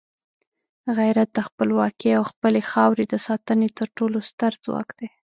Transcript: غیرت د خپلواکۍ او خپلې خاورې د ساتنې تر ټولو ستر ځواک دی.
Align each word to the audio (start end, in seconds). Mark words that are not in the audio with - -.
غیرت 0.97 1.29
د 1.33 1.39
خپلواکۍ 1.47 2.11
او 2.17 2.23
خپلې 2.31 2.61
خاورې 2.71 3.03
د 3.09 3.15
ساتنې 3.27 3.69
تر 3.77 3.87
ټولو 3.97 4.17
ستر 4.29 4.51
ځواک 4.65 4.89
دی. 4.99 5.07